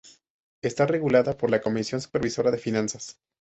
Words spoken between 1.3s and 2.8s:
por la Comisión Supervisora de